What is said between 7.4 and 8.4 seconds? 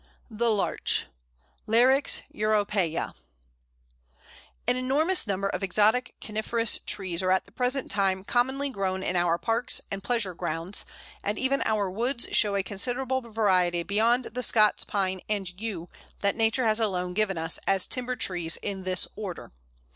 the present time